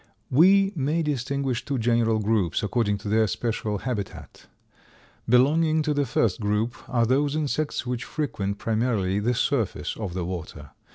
[0.31, 4.47] We may distinguish two general groups, according to their special habitat.
[5.29, 10.25] Belonging to the first group are those insects which frequent, primarily, the surface of the
[10.25, 10.71] water.